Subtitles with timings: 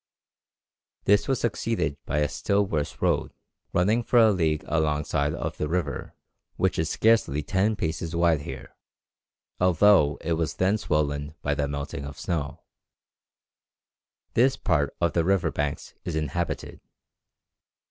[1.03, 3.31] This was succeeded by a still worse road,
[3.71, 6.15] running for a league alongside of the river,
[6.55, 8.75] which is scarcely ten paces wide here,
[9.59, 12.63] although it was then swollen by the melting of the snow.
[14.33, 16.81] This part of the river banks is inhabited.